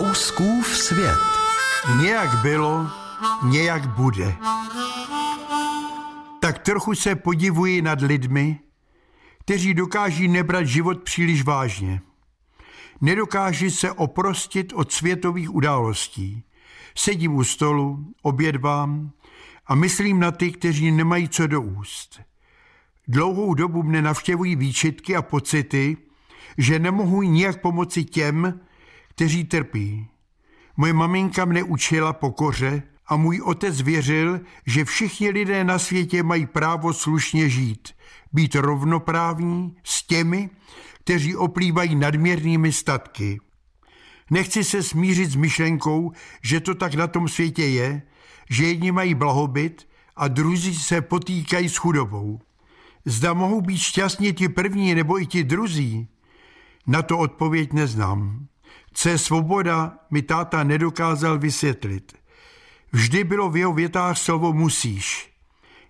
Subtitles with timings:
[0.00, 1.18] Fouskův svět.
[2.00, 2.86] Nějak bylo,
[3.44, 4.36] nějak bude.
[6.40, 8.58] Tak trochu se podivuji nad lidmi,
[9.40, 12.00] kteří dokáží nebrat život příliš vážně.
[13.00, 16.44] Nedokáží se oprostit od světových událostí.
[16.94, 19.10] Sedím u stolu, obědvám
[19.66, 22.20] a myslím na ty, kteří nemají co do úst.
[23.08, 25.96] Dlouhou dobu mne navštěvují výčitky a pocity,
[26.58, 28.60] že nemohu nijak pomoci těm,
[29.20, 30.06] kteří trpí.
[30.76, 36.46] Moje maminka mne učila pokoře a můj otec věřil, že všichni lidé na světě mají
[36.46, 37.88] právo slušně žít,
[38.32, 40.50] být rovnoprávní s těmi,
[41.04, 43.40] kteří oplývají nadměrnými statky.
[44.30, 48.02] Nechci se smířit s myšlenkou, že to tak na tom světě je,
[48.50, 52.40] že jedni mají blahobyt a druzí se potýkají s chudobou.
[53.04, 56.08] Zda mohou být šťastní ti první nebo i ti druzí?
[56.86, 58.46] Na to odpověď neznám.
[58.92, 62.12] Co je svoboda, mi táta nedokázal vysvětlit.
[62.92, 65.34] Vždy bylo v jeho větách slovo musíš.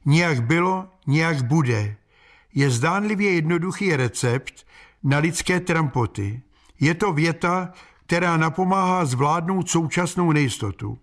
[0.05, 1.97] Nějak bylo, nějak bude.
[2.55, 4.67] Je zdánlivě jednoduchý recept
[5.03, 6.43] na lidské trampoty.
[6.81, 7.73] Je to věta,
[8.07, 10.99] která napomáhá zvládnout současnou nejistotu.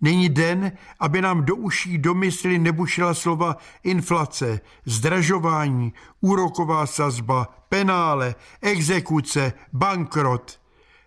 [0.00, 9.52] Není den, aby nám do uší domysly nebušila slova inflace, zdražování, úroková sazba, penále, exekuce,
[9.72, 10.61] bankrot.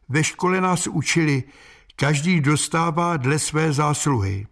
[0.10, 1.44] Ve škole nás učili,
[1.96, 4.48] každý dostává dle své zásluhy.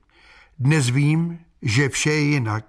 [0.59, 2.65] Dnes vím, že vše je jinak.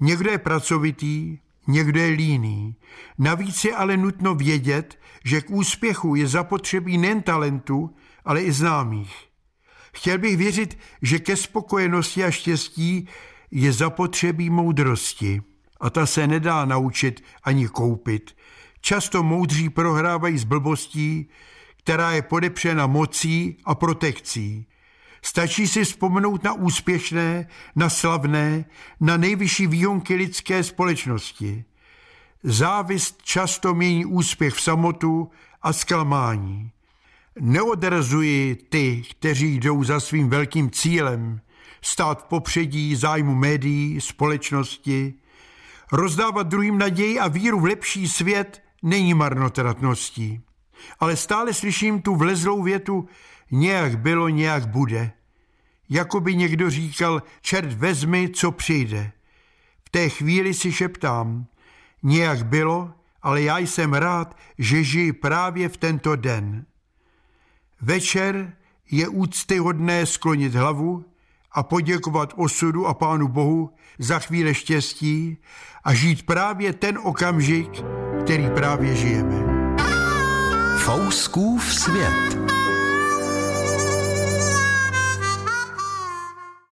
[0.00, 2.76] Někdo je pracovitý, někdo je líný.
[3.18, 9.14] Navíc je ale nutno vědět, že k úspěchu je zapotřebí nejen talentu, ale i známých.
[9.94, 13.08] Chtěl bych věřit, že ke spokojenosti a štěstí
[13.50, 15.42] je zapotřebí moudrosti.
[15.80, 18.36] A ta se nedá naučit ani koupit.
[18.80, 21.28] Často moudří prohrávají s blbostí,
[21.84, 24.66] která je podepřena mocí a protekcí.
[25.22, 28.64] Stačí si vzpomenout na úspěšné, na slavné,
[29.00, 31.64] na nejvyšší výhonky lidské společnosti.
[32.42, 35.30] Závist často mění úspěch v samotu
[35.62, 36.70] a zklamání.
[37.40, 41.40] Neodrazuji ty, kteří jdou za svým velkým cílem,
[41.82, 45.14] stát v popředí zájmu médií, společnosti.
[45.92, 50.40] Rozdávat druhým naději a víru v lepší svět není marnotratností.
[51.00, 53.08] Ale stále slyším tu vlezlou větu,
[53.50, 55.12] nějak bylo, nějak bude.
[55.88, 59.12] Jako by někdo říkal, čert vezmi, co přijde.
[59.84, 61.46] V té chvíli si šeptám,
[62.02, 62.92] nějak bylo,
[63.22, 66.66] ale já jsem rád, že žiji právě v tento den.
[67.80, 68.52] Večer
[68.90, 71.04] je úctyhodné sklonit hlavu
[71.52, 75.38] a poděkovat osudu a Pánu Bohu za chvíle štěstí
[75.84, 77.70] a žít právě ten okamžik,
[78.24, 79.53] který právě žijeme.
[80.78, 82.38] Fouskův svět.